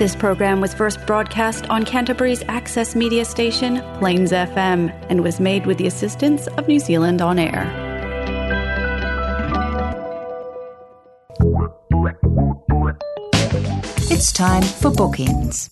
[0.00, 5.66] This program was first broadcast on Canterbury's access media station, Plains FM, and was made
[5.66, 7.66] with the assistance of New Zealand On Air.
[14.10, 15.68] It's time for bookends.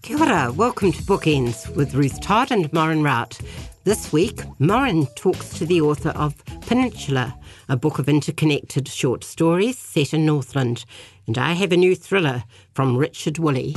[0.00, 3.38] Kia ora, welcome to Bookends with Ruth Todd and Maureen Rout.
[3.84, 7.38] This week, Maureen talks to the author of Peninsula,
[7.68, 10.86] a book of interconnected short stories set in Northland.
[11.28, 13.74] And I have a new thriller from Richard Woolley.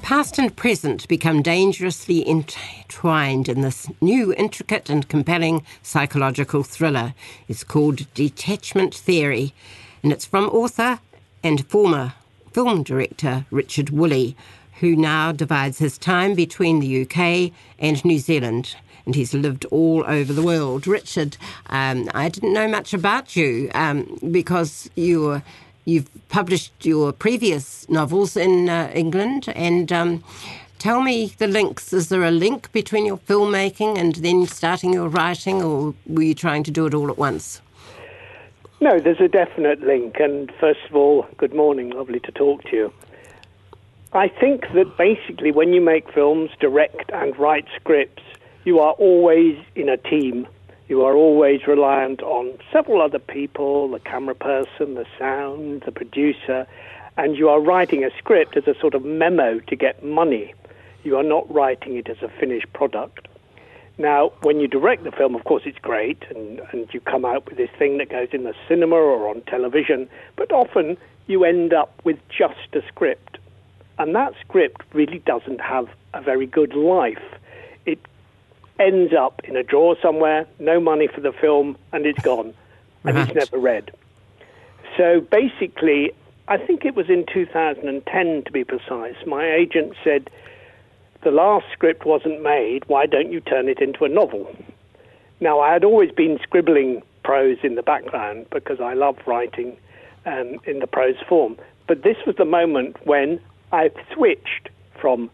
[0.00, 7.14] Past and present become dangerously entwined in this new, intricate, and compelling psychological thriller.
[7.48, 9.52] It's called Detachment Theory,
[10.04, 11.00] and it's from author
[11.42, 12.14] and former
[12.52, 14.36] film director Richard Woolley,
[14.78, 18.76] who now divides his time between the UK and New Zealand
[19.10, 20.86] and he's lived all over the world.
[20.86, 25.42] Richard, um, I didn't know much about you um, because you were,
[25.84, 29.90] you've published your previous novels in uh, England and.
[29.90, 30.24] Um,
[30.78, 31.92] tell me the links.
[31.92, 36.34] Is there a link between your filmmaking and then starting your writing, or were you
[36.34, 37.60] trying to do it all at once?
[38.80, 40.20] No, there's a definite link.
[40.20, 41.90] And first of all, good morning.
[41.90, 42.92] Lovely to talk to you.
[44.14, 48.22] I think that basically, when you make films, direct and write scripts,
[48.64, 50.46] you are always in a team.
[50.88, 56.66] You are always reliant on several other people the camera person, the sound, the producer,
[57.16, 60.54] and you are writing a script as a sort of memo to get money.
[61.02, 63.28] You are not writing it as a finished product.
[63.98, 67.46] Now, when you direct the film, of course, it's great, and, and you come out
[67.46, 71.72] with this thing that goes in the cinema or on television, but often you end
[71.72, 73.38] up with just a script.
[73.98, 77.22] And that script really doesn't have a very good life.
[78.80, 82.54] Ends up in a drawer somewhere, no money for the film, and it's gone,
[83.04, 83.28] and right.
[83.28, 83.92] it's never read.
[84.96, 86.12] So basically,
[86.48, 90.30] I think it was in 2010 to be precise, my agent said,
[91.22, 94.52] The last script wasn't made, why don't you turn it into a novel?
[95.40, 99.76] Now, I had always been scribbling prose in the background because I love writing
[100.26, 101.56] um, in the prose form.
[101.86, 103.40] But this was the moment when
[103.72, 105.30] I switched from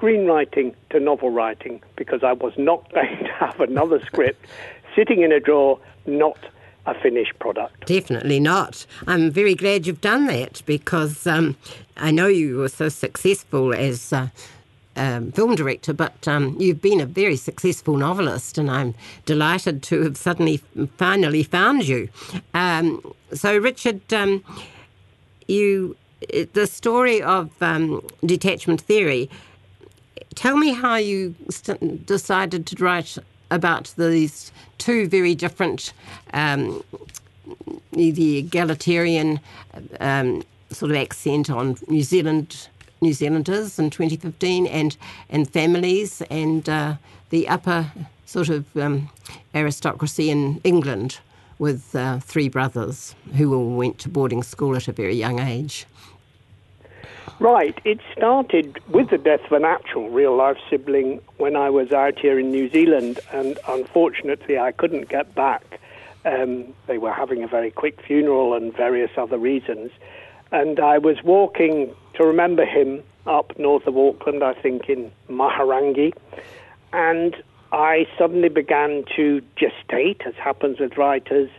[0.00, 4.46] screenwriting to novel writing because I was not going to have another script
[4.94, 6.38] sitting in a drawer, not
[6.86, 7.86] a finished product.
[7.86, 8.86] Definitely not.
[9.06, 11.56] I'm very glad you've done that because um,
[11.96, 14.12] I know you were so successful as.
[14.12, 14.28] Uh,
[14.96, 18.94] um, film director, but um, you've been a very successful novelist, and I'm
[19.24, 20.58] delighted to have suddenly
[20.98, 22.08] finally found you.
[22.54, 23.00] Um,
[23.32, 24.44] so, Richard, um,
[25.46, 25.96] you
[26.52, 29.30] the story of um, detachment theory
[30.40, 33.18] Tell me how you st- decided to write
[33.50, 35.92] about these two very different,
[36.32, 36.82] um,
[37.92, 39.38] the egalitarian
[40.00, 42.68] um, sort of accent on New Zealand
[43.02, 44.96] New Zealanders in 2015 and
[45.28, 46.94] and families and uh,
[47.28, 47.92] the upper
[48.24, 49.10] sort of um,
[49.54, 51.20] aristocracy in England
[51.58, 55.84] with uh, three brothers who all went to boarding school at a very young age.
[57.38, 57.78] Right.
[57.84, 62.18] It started with the death of an actual real life sibling when I was out
[62.18, 65.80] here in New Zealand, and unfortunately I couldn't get back.
[66.24, 69.90] Um, they were having a very quick funeral and various other reasons.
[70.52, 76.12] And I was walking to remember him up north of Auckland, I think in Mahurangi,
[76.92, 77.36] and
[77.72, 81.50] I suddenly began to gestate, as happens with writers,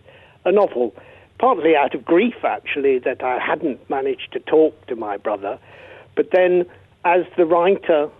[0.45, 0.93] a novel
[1.41, 5.57] partly out of grief, actually, that I hadn't managed to talk to my brother.
[6.15, 6.67] But then,
[7.03, 8.11] as the writer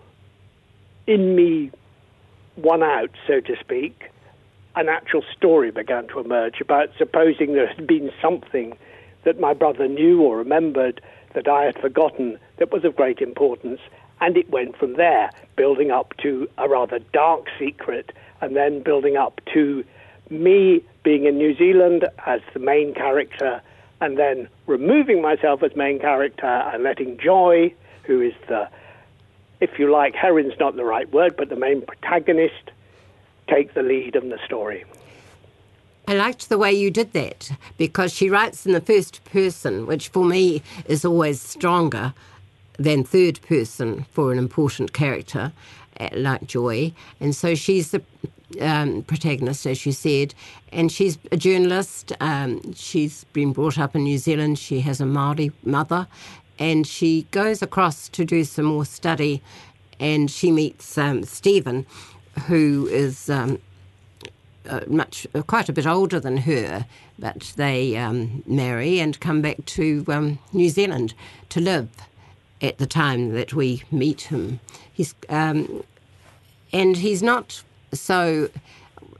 [1.06, 1.70] in me
[2.56, 4.10] won out, so to speak,
[4.74, 8.76] an actual story began to emerge about supposing there had been something
[9.22, 11.00] that my brother knew or remembered
[11.34, 13.80] that I had forgotten that was of great importance.
[14.20, 18.10] And it went from there, building up to a rather dark secret,
[18.40, 19.84] and then building up to
[20.32, 23.60] me being in New Zealand as the main character,
[24.00, 27.72] and then removing myself as main character and letting Joy,
[28.04, 28.68] who is the,
[29.60, 32.70] if you like, heroine's not the right word, but the main protagonist,
[33.48, 34.84] take the lead in the story.
[36.08, 40.08] I liked the way you did that because she writes in the first person, which
[40.08, 42.12] for me is always stronger
[42.76, 45.52] than third person for an important character
[45.98, 46.92] eh, like Joy.
[47.20, 48.02] And so she's the
[48.60, 50.34] um, protagonist, as you said,
[50.72, 52.12] and she's a journalist.
[52.20, 54.58] Um, she's been brought up in New Zealand.
[54.58, 56.06] She has a Maori mother,
[56.58, 59.42] and she goes across to do some more study,
[60.00, 61.86] and she meets um, Stephen,
[62.46, 63.58] who is um,
[64.68, 66.86] uh, much uh, quite a bit older than her,
[67.18, 71.14] but they um, marry and come back to um, New Zealand
[71.50, 71.88] to live
[72.60, 74.60] at the time that we meet him.
[74.92, 75.14] He's
[76.72, 78.48] and he's not so.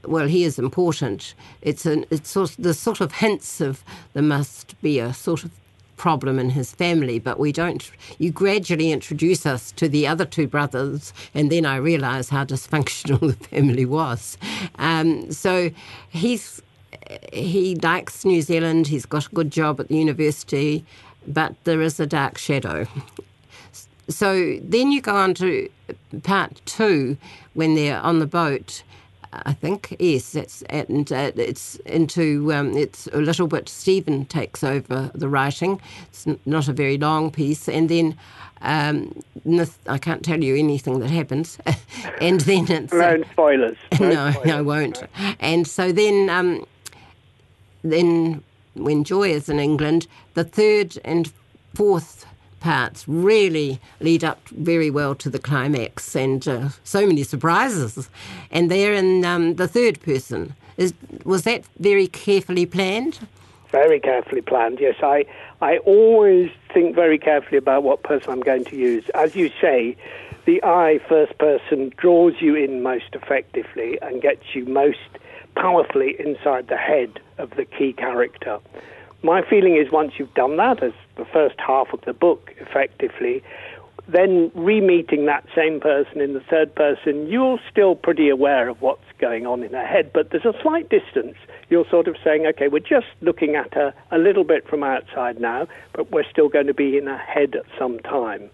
[0.05, 1.33] Well, he is important.
[1.61, 5.45] It's an it's sort of, the sort of hints of there must be a sort
[5.45, 5.51] of
[5.95, 7.89] problem in his family, but we don't.
[8.19, 13.19] You gradually introduce us to the other two brothers, and then I realise how dysfunctional
[13.37, 14.37] the family was.
[14.75, 15.71] Um, so
[16.09, 16.61] he's
[17.31, 18.87] he likes New Zealand.
[18.87, 20.85] He's got a good job at the university,
[21.27, 22.87] but there is a dark shadow.
[24.09, 25.69] So then you go on to
[26.23, 27.17] part two
[27.53, 28.83] when they're on the boat
[29.45, 33.67] I think yes, it's and uh, it's into um, it's a little bit.
[33.67, 35.81] Stephen takes over the writing.
[36.09, 38.15] It's not a very long piece, and then
[38.61, 39.23] um,
[39.87, 41.57] I can't tell you anything that happens,
[42.21, 43.77] and then it's no spoilers.
[43.99, 44.45] No, no, spoilers.
[44.45, 45.01] no, I won't.
[45.01, 45.33] No.
[45.39, 46.65] And so then, um,
[47.83, 48.43] then
[48.75, 51.31] when Joy is in England, the third and
[51.73, 52.25] fourth
[52.63, 58.09] parts really lead up very well to the climax and uh, so many surprises.
[58.51, 60.55] And they're in um, the third person.
[60.77, 60.93] Is,
[61.25, 63.19] was that very carefully planned?
[63.69, 64.95] Very carefully planned, yes.
[65.03, 65.25] I,
[65.61, 69.03] I always think very carefully about what person I'm going to use.
[69.13, 69.97] As you say,
[70.45, 75.09] the I first person draws you in most effectively and gets you most
[75.55, 78.59] powerfully inside the head of the key character.
[79.21, 83.43] My feeling is once you've done that, as the first half of the book effectively,
[84.07, 89.03] then re-meeting that same person in the third person, you're still pretty aware of what's
[89.19, 91.35] going on in her head, but there's a slight distance.
[91.69, 95.39] You're sort of saying, okay, we're just looking at her a little bit from outside
[95.39, 98.49] now, but we're still going to be in her head at some time.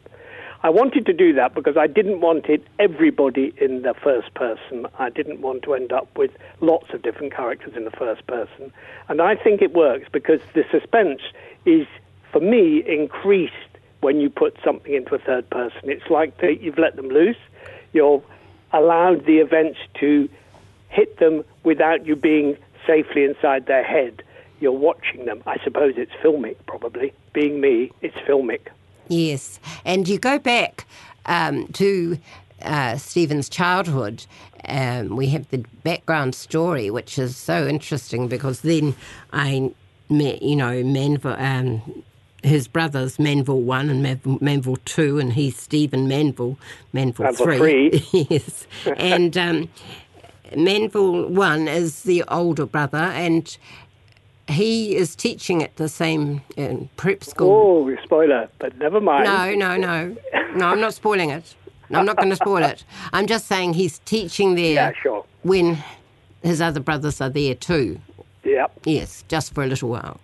[0.62, 4.88] I wanted to do that because I didn't want it everybody in the first person.
[5.00, 8.72] I didn't want to end up with lots of different characters in the first person.
[9.08, 11.22] And I think it works because the suspense
[11.66, 11.88] is,
[12.32, 13.54] for me, increased
[14.02, 15.82] when you put something into a third person.
[15.84, 17.38] It's like the, you've let them loose.
[17.94, 18.24] You're
[18.72, 20.30] allowed the events to
[20.90, 24.24] hit them without you being safely inside their head.
[24.60, 25.42] You're watching them.
[25.46, 27.14] I suppose it's filmic, probably.
[27.34, 28.68] Being me, it's filmic.
[29.08, 30.86] Yes, and you go back
[31.26, 32.20] um, to
[32.62, 34.26] uh, Stephen's childhood.
[34.68, 38.96] Um, we have the background story, which is so interesting because then
[39.34, 39.72] I
[40.10, 42.04] met, you know, Manville, um,
[42.44, 46.58] his brothers, Manville 1 and Manville 2, and he's Stephen Manville,
[46.94, 48.00] Manville, Manville 3.
[48.00, 48.28] 3.
[48.30, 48.68] yes.
[48.98, 49.70] and um,
[50.56, 53.58] Manville 1 is the older brother, and
[54.48, 57.88] he is teaching at the same uh, prep school.
[57.88, 59.26] Oh, spoiler, but never mind.
[59.26, 60.16] No, no, no.
[60.56, 61.56] No, I'm not spoiling it.
[61.92, 62.84] I'm not going to spoil it.
[63.14, 65.26] I'm just saying he's teaching there yeah, sure.
[65.44, 65.84] when
[66.44, 68.00] his other brothers are there too.
[68.44, 68.80] Yep.
[68.86, 70.20] Yes, just for a little while.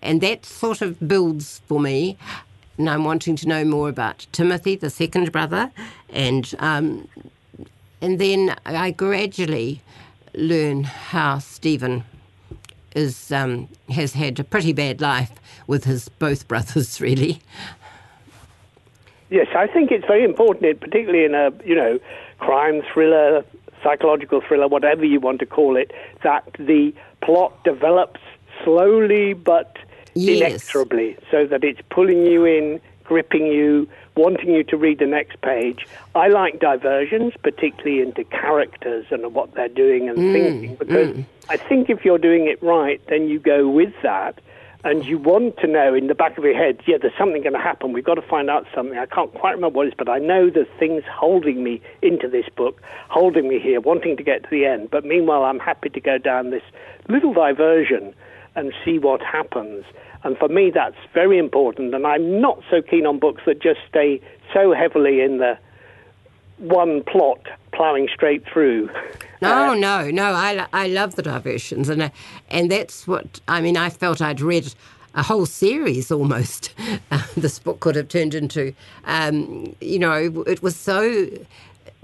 [0.00, 2.16] And that sort of builds for me.
[2.78, 5.70] And I'm wanting to know more about Timothy, the second brother,
[6.08, 7.06] and um,
[8.00, 9.82] and then I gradually
[10.34, 12.04] learn how Stephen
[12.94, 15.32] is um, has had a pretty bad life
[15.66, 17.40] with his both brothers, really.
[19.30, 21.98] Yes, I think it's very important, particularly in a you know
[22.38, 23.44] crime thriller,
[23.82, 25.92] psychological thriller, whatever you want to call it,
[26.22, 26.92] that the
[27.22, 28.20] plot develops
[28.64, 29.78] slowly but
[30.14, 30.40] yes.
[30.40, 35.40] inexorably, so that it's pulling you in, gripping you, wanting you to read the next
[35.40, 35.86] page.
[36.14, 41.24] I like diversions, particularly into characters and what they're doing and mm, thinking, because mm.
[41.48, 44.40] I think if you're doing it right, then you go with that.
[44.84, 47.52] And you want to know in the back of your head, yeah, there's something going
[47.52, 47.92] to happen.
[47.92, 48.98] We've got to find out something.
[48.98, 52.26] I can't quite remember what it is, but I know there's things holding me into
[52.26, 54.90] this book, holding me here, wanting to get to the end.
[54.90, 56.64] But meanwhile, I'm happy to go down this
[57.08, 58.12] little diversion
[58.54, 59.84] and see what happens.
[60.24, 61.94] And for me, that's very important.
[61.94, 64.20] And I'm not so keen on books that just stay
[64.52, 65.58] so heavily in the
[66.58, 67.40] one plot
[67.72, 68.88] ploughing straight through.
[69.40, 70.32] No, uh, no, no.
[70.32, 72.10] I, I love the diversions, and uh,
[72.48, 73.76] and that's what I mean.
[73.76, 74.72] I felt I'd read
[75.14, 76.72] a whole series almost.
[77.10, 78.72] Uh, this book could have turned into,
[79.04, 81.28] um, you know, it was so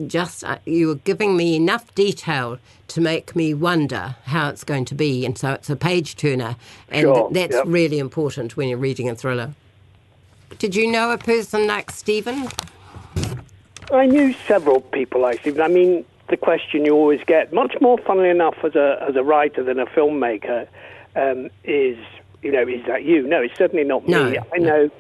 [0.07, 4.85] just uh, you were giving me enough detail to make me wonder how it's going
[4.87, 6.57] to be, and so it's a page turner,
[6.91, 7.65] and sure, that's yep.
[7.67, 9.55] really important when you're reading a thriller.
[10.59, 12.49] Did you know a person like Stephen?
[13.93, 15.61] I knew several people like Stephen.
[15.61, 19.23] I mean, the question you always get, much more funnily enough, as a as a
[19.23, 20.67] writer than a filmmaker,
[21.17, 21.99] um, is
[22.43, 23.27] you know, is that you?
[23.27, 24.13] No, it's certainly not me.
[24.13, 24.91] No, I know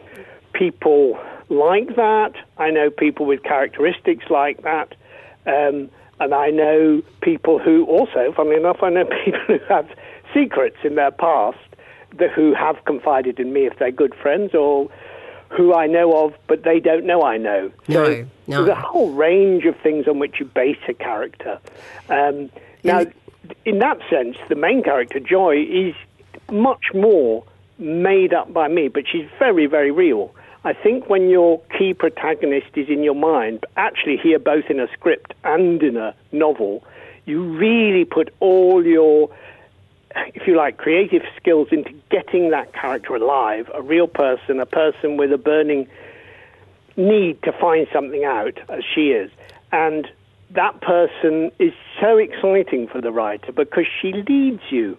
[0.52, 2.32] people like that.
[2.58, 4.94] I know people with characteristics like that.
[5.46, 5.90] Um,
[6.20, 9.88] And I know people who also, funnily enough, I know people who have
[10.34, 11.58] secrets in their past
[12.18, 14.90] that, who have confided in me if they're good friends or
[15.50, 17.70] who I know of, but they don't know I know.
[17.86, 18.64] No, so no.
[18.64, 21.58] There's a whole range of things on which you base a character.
[22.10, 22.50] Um,
[22.84, 23.06] now,
[23.64, 25.94] in that sense, the main character, Joy, is
[26.50, 27.44] much more
[27.78, 30.34] made up by me, but she's very, very real.
[30.64, 34.88] I think when your key protagonist is in your mind, actually here both in a
[34.92, 36.84] script and in a novel,
[37.26, 39.30] you really put all your,
[40.34, 45.16] if you like, creative skills into getting that character alive, a real person, a person
[45.16, 45.86] with a burning
[46.96, 49.30] need to find something out, as she is.
[49.70, 50.08] And
[50.50, 54.96] that person is so exciting for the writer because she leads you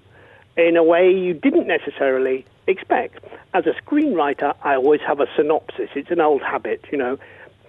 [0.56, 3.24] in a way you didn't necessarily expect.
[3.54, 5.90] As a screenwriter, I always have a synopsis.
[5.96, 7.18] It's an old habit, you know.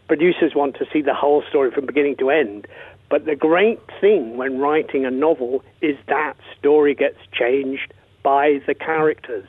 [0.09, 2.67] Producers want to see the whole story from beginning to end.
[3.09, 8.75] But the great thing when writing a novel is that story gets changed by the
[8.75, 9.47] characters.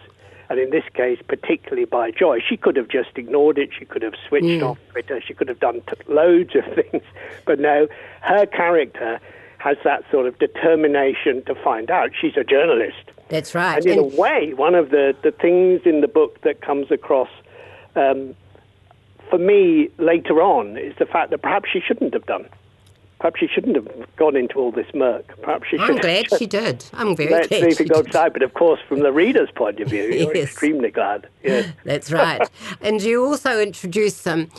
[0.50, 2.40] And in this case, particularly by Joy.
[2.48, 3.70] She could have just ignored it.
[3.78, 4.64] She could have switched mm.
[4.64, 5.22] off Twitter.
[5.26, 7.04] She could have done t- loads of things.
[7.46, 7.88] But no,
[8.22, 9.20] her character
[9.60, 12.12] has that sort of determination to find out.
[12.20, 13.12] She's a journalist.
[13.32, 13.78] That's right.
[13.78, 16.92] And in and a way, one of the, the things in the book that comes
[16.92, 17.30] across
[17.96, 18.36] um,
[19.30, 22.48] for me later on is the fact that perhaps she shouldn't have done.
[23.20, 25.40] Perhaps she shouldn't have gone into all this murk.
[25.42, 26.84] Perhaps she I'm glad she did.
[26.94, 27.62] I'm very Let's glad.
[27.62, 28.34] see if it outside.
[28.34, 31.28] But of course, from the reader's point of view, you're extremely glad.
[31.44, 31.72] Yes.
[31.86, 32.50] That's right.
[32.82, 34.50] and you also introduce some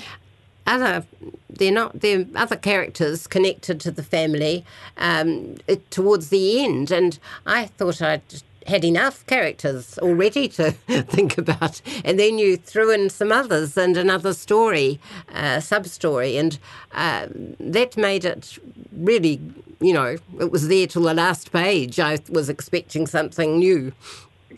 [0.66, 1.04] other.
[1.50, 2.00] They're not.
[2.00, 4.64] They're other characters connected to the family
[4.96, 5.56] um,
[5.90, 8.22] towards the end, and I thought I'd
[8.66, 10.70] had enough characters already to
[11.02, 15.00] think about, and then you threw in some others and another story,
[15.34, 16.58] uh, sub story, and
[16.92, 17.26] uh,
[17.58, 18.58] that made it
[18.92, 19.40] really.
[19.80, 21.98] You know, it was there till the last page.
[21.98, 23.92] I was expecting something new.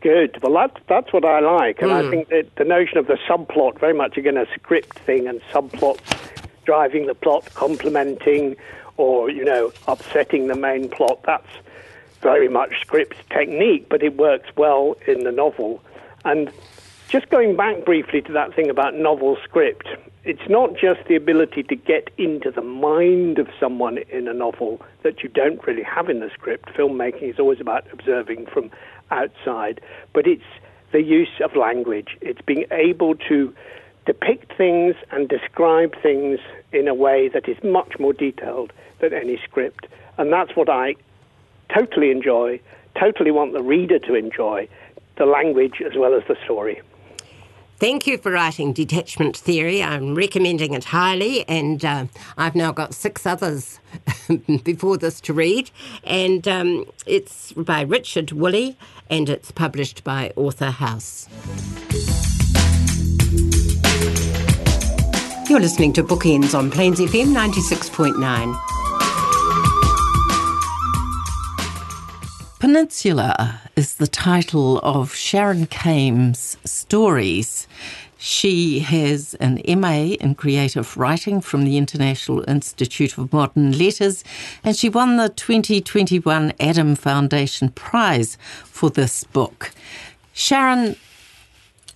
[0.02, 0.38] Good.
[0.42, 3.80] Well, that's that's what I like, and I think that the notion of the subplot,
[3.80, 6.18] very much again a script thing, and subplots
[6.64, 8.56] driving the plot, complementing,
[8.96, 11.20] or you know, upsetting the main plot.
[11.24, 11.48] That's
[12.24, 15.80] very much script technique, but it works well in the novel.
[16.24, 16.50] And
[17.08, 19.86] just going back briefly to that thing about novel script,
[20.24, 24.80] it's not just the ability to get into the mind of someone in a novel
[25.02, 26.70] that you don't really have in the script.
[26.70, 28.70] Filmmaking is always about observing from
[29.10, 29.82] outside,
[30.14, 30.50] but it's
[30.92, 32.16] the use of language.
[32.22, 33.54] It's being able to
[34.06, 36.40] depict things and describe things
[36.72, 39.86] in a way that is much more detailed than any script.
[40.16, 40.94] And that's what I
[41.74, 42.60] totally enjoy,
[42.98, 44.68] totally want the reader to enjoy
[45.16, 46.80] the language as well as the story.
[47.78, 49.82] Thank you for writing Detachment Theory.
[49.82, 52.06] I'm recommending it highly, and uh,
[52.38, 53.80] I've now got six others
[54.64, 55.70] before this to read.
[56.04, 58.76] And um, it's by Richard Woolley,
[59.10, 61.28] and it's published by Author House.
[65.50, 68.73] You're listening to Bookends on Plains FM 96.9.
[72.64, 77.68] Peninsula is the title of Sharron Came's stories.
[78.16, 84.24] She has an MA in creative writing from the International Institute of Modern Letters,
[84.64, 89.70] and she won the 2021 Adam Foundation Prize for this book.
[90.34, 90.96] Sharron,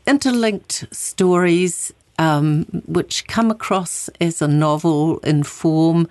[0.07, 6.09] interlinked stories um, which come across as a novel in form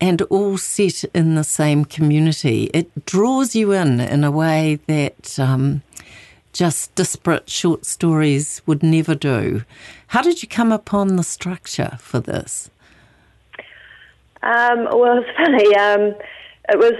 [0.00, 2.70] and all set in the same community.
[2.74, 5.82] It draws you in in a way that um,
[6.52, 9.64] just disparate short stories would never do.
[10.08, 12.70] How did you come upon the structure for this?
[14.42, 15.74] Um, well, it's funny.
[15.76, 16.14] Um,
[16.68, 16.94] it was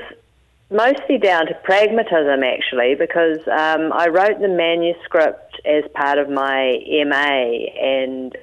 [0.70, 6.78] mostly down to pragmatism, actually, because um, I wrote the manuscript as part of my
[7.06, 8.36] MA, and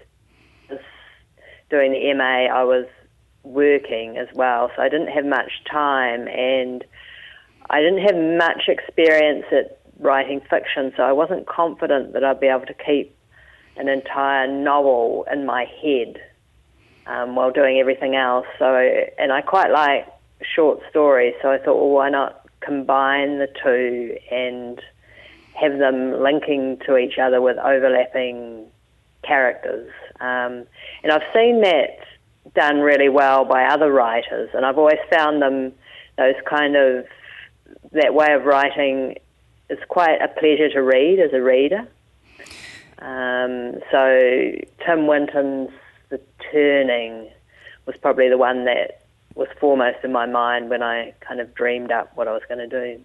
[1.69, 2.85] doing the MA, I was
[3.43, 6.83] working as well, so I didn't have much time, and
[7.69, 12.47] I didn't have much experience at writing fiction, so I wasn't confident that I'd be
[12.47, 13.15] able to keep
[13.77, 16.21] an entire novel in my head
[17.07, 18.45] um, while doing everything else.
[18.59, 18.65] So,
[19.17, 20.07] and I quite like
[20.55, 24.79] short stories, so I thought, well, why not combine the two and
[25.59, 28.65] have them linking to each other with overlapping
[29.23, 29.91] characters.
[30.19, 30.65] Um,
[31.03, 31.99] and I've seen that
[32.55, 35.73] done really well by other writers, and I've always found them
[36.17, 37.05] those kind of
[37.93, 39.15] that way of writing
[39.69, 41.87] is quite a pleasure to read as a reader.
[42.99, 44.51] Um, so
[44.85, 45.71] Tim Winton's
[46.09, 46.19] The
[46.51, 47.29] Turning
[47.85, 49.01] was probably the one that
[49.35, 52.59] was foremost in my mind when I kind of dreamed up what I was going
[52.59, 53.01] to do.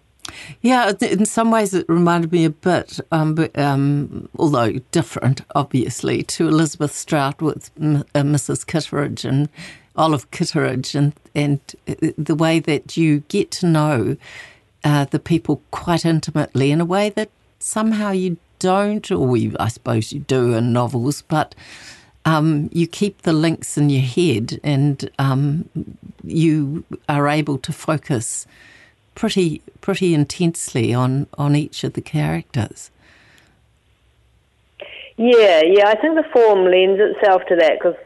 [0.63, 6.49] Yeah, in some ways it reminded me a bit, um, um, although different, obviously, to
[6.49, 8.67] Elizabeth Strout with M- uh, Mrs.
[8.67, 9.49] Kitteridge and
[9.97, 14.17] Olive Kitteridge, and and uh, the way that you get to know
[14.85, 19.69] uh, the people quite intimately in a way that somehow you don't, or we, I
[19.69, 21.55] suppose you do in novels, but
[22.25, 25.69] um, you keep the links in your head and um,
[26.25, 28.47] you are able to focus
[29.17, 32.93] pretty pretty intensely on, on each of the characters.
[35.17, 37.97] Yeah, yeah, I think the form lends itself to that because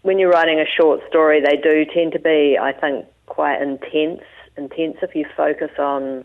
[0.00, 4.22] when you're writing a short story, they do tend to be, I think, quite intense.
[4.56, 6.24] Intense if you focus on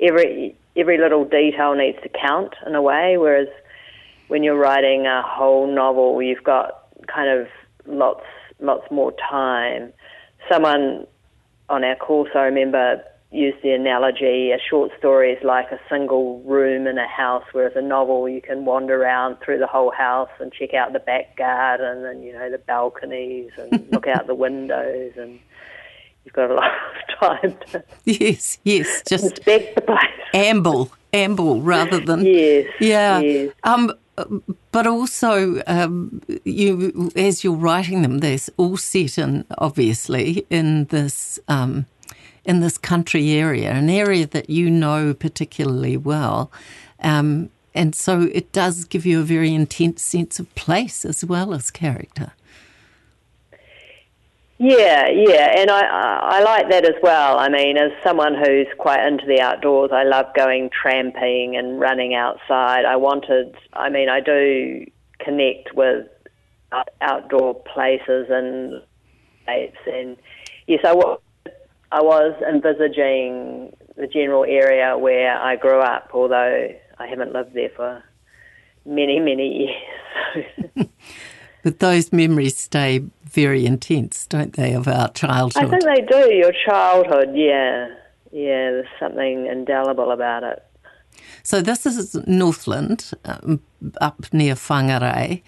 [0.00, 3.48] every every little detail needs to count in a way, whereas
[4.28, 7.48] when you're writing a whole novel, you've got kind of
[7.86, 8.24] lots
[8.60, 9.92] lots more time.
[10.48, 11.06] Someone
[11.68, 16.40] on our course, I remember, used the analogy: a short story is like a single
[16.40, 20.30] room in a house, whereas a novel you can wander around through the whole house
[20.40, 24.34] and check out the back garden and you know the balconies and look out the
[24.34, 25.38] windows and
[26.24, 30.08] you've got a lot of time to yes, yes, just inspect the place.
[30.34, 33.20] amble, amble rather than yes, yeah.
[33.20, 33.52] yes.
[33.64, 33.92] Um,
[34.72, 41.38] but also, um, you as you're writing them, they're all set in obviously in this
[41.48, 41.86] um,
[42.44, 46.50] in this country area, an area that you know particularly well.
[47.02, 51.54] Um, and so it does give you a very intense sense of place as well
[51.54, 52.32] as character.
[54.62, 57.38] Yeah, yeah, and I, I like that as well.
[57.38, 62.14] I mean, as someone who's quite into the outdoors, I love going tramping and running
[62.14, 62.84] outside.
[62.84, 64.84] I wanted, I mean, I do
[65.18, 66.08] connect with
[67.00, 68.82] outdoor places and
[69.44, 70.18] states, and
[70.66, 71.18] yes, I was,
[71.92, 76.68] I was envisaging the general area where I grew up, although
[76.98, 78.02] I haven't lived there for
[78.84, 79.70] many, many
[80.36, 80.88] years.
[81.62, 85.64] But those memories stay very intense, don't they, of our childhood?
[85.64, 86.34] I think they do.
[86.34, 87.88] Your childhood, yeah,
[88.32, 88.70] yeah.
[88.70, 90.64] There's something indelible about it.
[91.42, 93.60] So this is Northland, um,
[94.00, 95.42] up near Whangarei.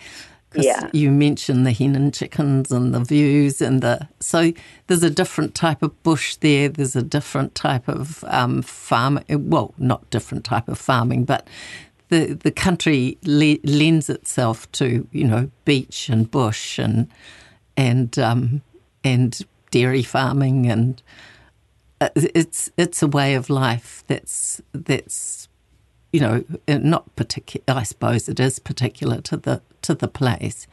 [0.54, 0.90] Yeah.
[0.92, 4.52] You mentioned the hen and chickens and the views and the so
[4.86, 6.68] there's a different type of bush there.
[6.68, 9.20] There's a different type of um, farm.
[9.28, 11.46] Well, not different type of farming, but
[12.08, 17.08] the the country le- lends itself to you know beach and bush and
[17.76, 18.62] and um,
[19.02, 21.02] and dairy farming and
[22.00, 25.48] uh, it's it's a way of life that's that's
[26.12, 27.64] you know not particular.
[27.68, 30.66] I suppose it is particular to the to the place.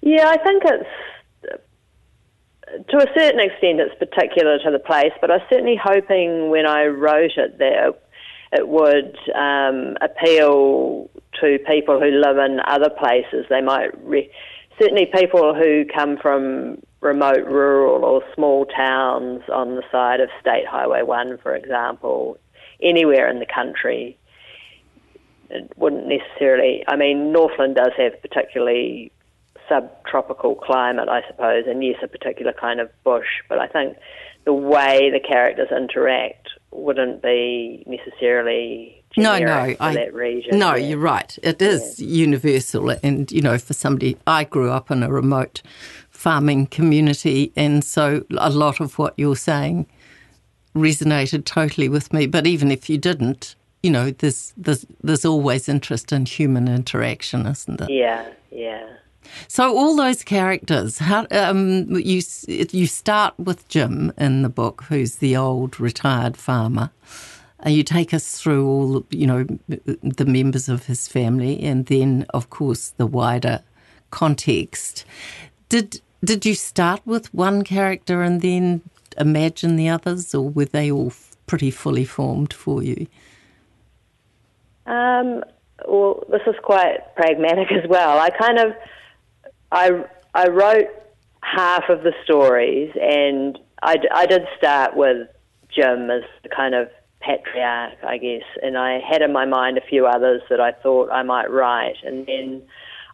[0.00, 0.88] Yeah, I think it's
[2.88, 6.66] to a certain extent it's particular to the place, but I was certainly hoping when
[6.66, 8.00] I wrote it that
[8.52, 13.46] it would um, appeal to people who live in other places.
[13.48, 14.30] They might re-
[14.78, 20.66] certainly people who come from remote rural or small towns on the side of State
[20.66, 22.38] Highway One, for example,
[22.82, 24.18] anywhere in the country.
[25.50, 26.82] It wouldn't necessarily.
[26.88, 29.12] I mean, Northland does have particularly
[29.68, 33.28] subtropical climate, I suppose, and yes, a particular kind of bush.
[33.48, 33.96] But I think
[34.44, 40.58] the way the characters interact wouldn't be necessarily no, no, I, that region.
[40.58, 40.88] No, yeah.
[40.88, 41.38] you're right.
[41.42, 45.62] It is universal, and you know, for somebody, I grew up in a remote
[46.10, 49.86] farming community, and so a lot of what you're saying
[50.74, 52.26] resonated totally with me.
[52.26, 57.46] But even if you didn't, you know, there's there's there's always interest in human interaction,
[57.46, 57.90] isn't there?
[57.90, 58.88] Yeah, yeah.
[59.48, 65.16] So all those characters, how um, you you start with Jim in the book, who's
[65.16, 66.90] the old retired farmer.
[67.64, 72.26] And you take us through all, you know, the members of his family, and then,
[72.30, 73.62] of course, the wider
[74.10, 75.04] context.
[75.68, 78.82] Did did you start with one character and then
[79.18, 81.12] imagine the others, or were they all
[81.46, 83.06] pretty fully formed for you?
[84.86, 85.44] Um,
[85.86, 88.18] well, this is quite pragmatic as well.
[88.18, 88.72] I kind of,
[89.70, 90.88] I, I wrote
[91.42, 95.28] half of the stories, and I, I did start with
[95.74, 96.88] Jim as the kind of
[97.20, 101.10] patriarch, I guess, and I had in my mind a few others that I thought
[101.10, 102.62] I might write, and then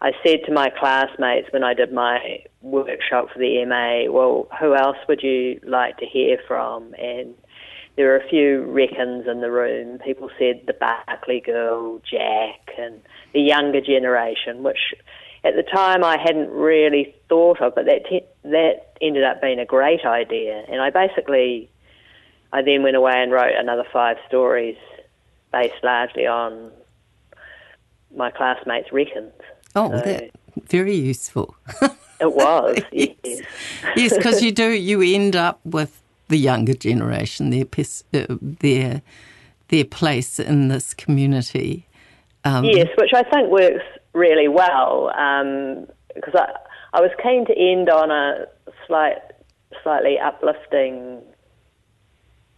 [0.01, 4.75] I said to my classmates when I did my workshop for the MA, well, who
[4.75, 6.95] else would you like to hear from?
[6.95, 7.35] And
[7.97, 9.99] there were a few reckons in the room.
[9.99, 13.01] People said the Barclay girl, Jack, and
[13.35, 14.95] the younger generation, which
[15.45, 19.59] at the time I hadn't really thought of, but that te- that ended up being
[19.59, 20.65] a great idea.
[20.69, 21.69] And I basically,
[22.53, 24.77] I then went away and wrote another five stories
[25.53, 26.71] based largely on
[28.15, 29.33] my classmates' reckons.
[29.75, 30.31] Oh, So- that
[30.67, 31.55] very useful.
[32.21, 33.15] It was, yes.
[33.95, 34.71] yes, because you do.
[34.71, 37.65] You end up with the younger generation, their
[38.13, 39.03] uh, their
[39.69, 41.87] their place in this community.
[42.45, 45.11] Um, Yes, which I think works really well
[46.15, 46.53] because I,
[46.95, 48.47] I was keen to end on a
[48.87, 49.19] slight,
[49.83, 51.21] slightly uplifting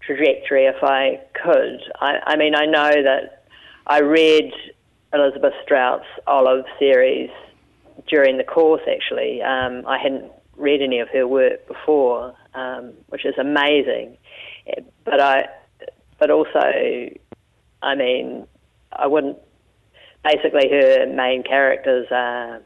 [0.00, 1.80] trajectory if I could.
[2.00, 3.44] I, I mean, I know that
[3.86, 4.52] I read
[5.12, 7.30] Elizabeth Strout's Olive series
[8.08, 9.42] during the course, actually.
[9.42, 14.16] Um, I hadn't read any of her work before, um, which is amazing.
[15.04, 15.48] But I,
[16.18, 16.60] but also,
[17.82, 18.46] I mean,
[18.92, 19.38] I wouldn't.
[20.22, 22.60] Basically, her main characters are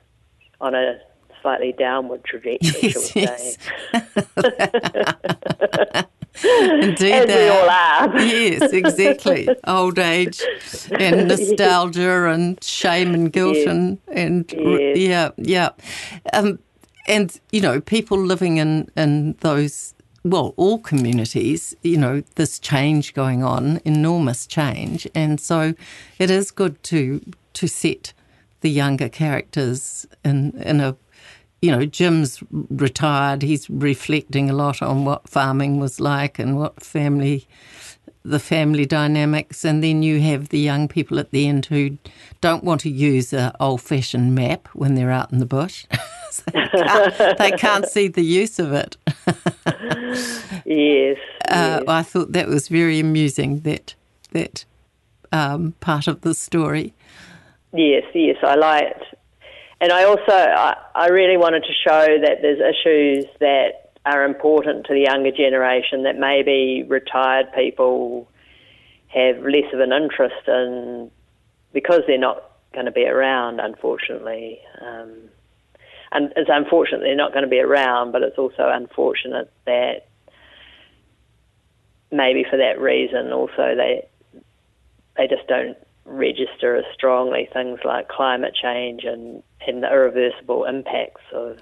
[0.60, 0.98] on a
[1.40, 3.58] slightly downward trajectory, shall we Yes,
[3.92, 6.04] say.
[6.42, 8.20] Indeed, we all are.
[8.20, 9.48] yes, exactly.
[9.66, 10.42] Old age
[10.90, 13.66] and nostalgia and shame and guilt Yes.
[13.68, 14.96] and and Yes.
[14.98, 15.68] yeah, yeah.
[16.32, 16.58] Um,
[17.06, 19.94] and you know, people living in in those
[20.26, 25.74] well, all communities, you know, this change going on, enormous change, and so
[26.18, 27.20] it is good to
[27.52, 28.12] to set
[28.62, 30.96] the younger characters in in a
[31.64, 33.40] you know, Jim's retired.
[33.40, 37.48] He's reflecting a lot on what farming was like and what family,
[38.22, 39.64] the family dynamics.
[39.64, 41.96] And then you have the young people at the end who
[42.42, 45.86] don't want to use an old fashioned map when they're out in the bush.
[46.34, 48.96] So they, can't, they can't see the use of it.
[50.66, 51.16] Yes.
[51.46, 51.82] Uh, yes.
[51.86, 53.94] I thought that was very amusing, that,
[54.32, 54.64] that
[55.30, 56.94] um, part of the story.
[57.74, 59.04] Yes, yes, I liked,
[59.84, 64.86] and I also I, I really wanted to show that there's issues that are important
[64.86, 68.26] to the younger generation that maybe retired people
[69.08, 71.10] have less of an interest in
[71.74, 74.58] because they're not going to be around, unfortunately.
[74.80, 75.28] Um,
[76.12, 80.06] and it's unfortunate they're not going to be around, but it's also unfortunate that
[82.10, 84.08] maybe for that reason also they
[85.18, 91.22] they just don't register as strongly things like climate change and, and the irreversible impacts
[91.32, 91.58] of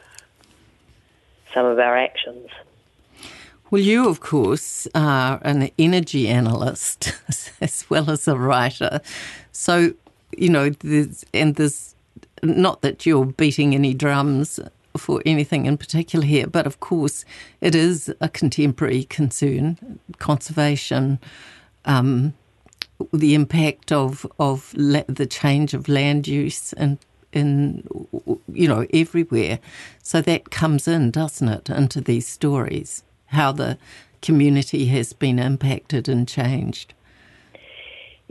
[1.54, 2.48] some of our actions.
[3.70, 7.14] Well, you, of course, are an energy analyst
[7.60, 9.00] as well as a writer.
[9.52, 9.94] So,
[10.36, 11.94] you know, there's, and there's
[12.42, 14.60] not that you're beating any drums
[14.96, 17.24] for anything in particular here, but of course,
[17.60, 21.18] it is a contemporary concern conservation,
[21.84, 22.34] um,
[23.12, 26.98] the impact of, of la- the change of land use and
[27.32, 27.82] in
[28.52, 29.58] you know everywhere
[30.02, 33.78] so that comes in doesn't it into these stories how the
[34.20, 36.92] community has been impacted and changed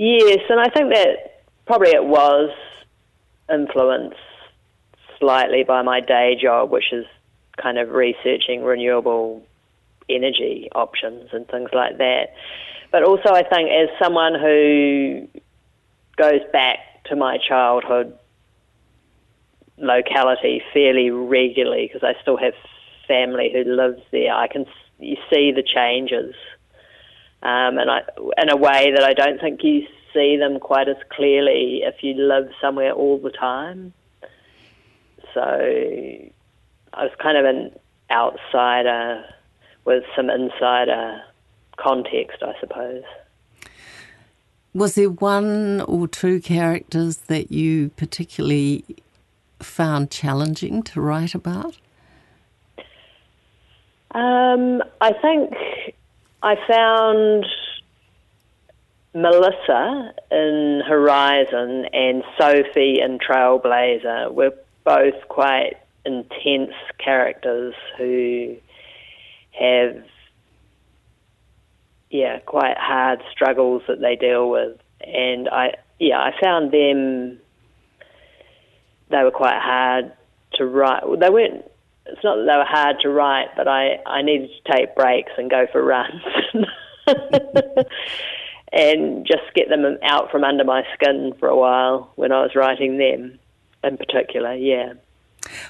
[0.03, 2.49] Yes, and I think that probably it was
[3.53, 4.17] influenced
[5.19, 7.05] slightly by my day job, which is
[7.61, 9.45] kind of researching renewable
[10.09, 12.33] energy options and things like that.
[12.91, 15.27] But also, I think as someone who
[16.17, 18.17] goes back to my childhood
[19.77, 22.53] locality fairly regularly, because I still have
[23.07, 24.65] family who lives there, I can
[24.99, 26.35] you see the changes,
[27.41, 28.01] um, and I
[28.37, 32.13] in a way that I don't think you see them quite as clearly if you
[32.13, 33.93] live somewhere all the time.
[35.33, 37.79] So I was kind of an
[38.11, 39.23] outsider
[39.85, 41.23] with some insider
[41.81, 43.03] context, I suppose.
[44.73, 48.83] was there one or two characters that you particularly
[49.59, 51.77] found challenging to write about
[54.13, 55.53] Um, I think
[56.43, 57.45] I found
[59.13, 68.55] Melissa in Horizon and Sophie in Trailblazer were both quite intense characters who
[69.51, 70.03] have,
[72.11, 74.77] yeah, quite hard struggles that they deal with.
[75.01, 77.39] And I, yeah, I found them,
[79.09, 80.11] they were quite hard
[80.53, 81.03] to write.
[81.19, 81.65] They weren't
[82.05, 85.31] it's not that they were hard to write, but I, I needed to take breaks
[85.37, 86.21] and go for runs
[88.73, 92.55] and just get them out from under my skin for a while when I was
[92.55, 93.39] writing them
[93.83, 94.93] in particular, yeah.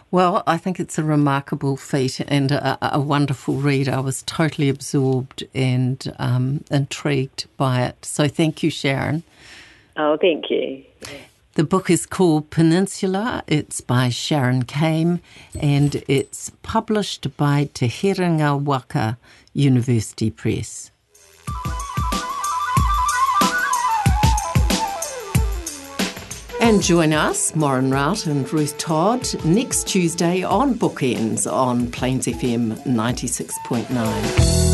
[0.10, 3.88] Well, I think it's a remarkable feat and a, a wonderful read.
[3.90, 8.06] I was totally absorbed and um, intrigued by it.
[8.06, 9.24] So thank you, Sharron.
[9.98, 10.84] Oh, thank you.
[11.56, 13.44] The book is called Peninsula.
[13.46, 15.20] It's by Sharron Came
[15.60, 19.18] and it's published by Te Herenga Waka
[19.54, 20.92] University Press.
[26.72, 32.82] And join us, Maureen Rout and Ruth Todd, next Tuesday on Bookends on Plains FM
[32.86, 34.71] 96.9.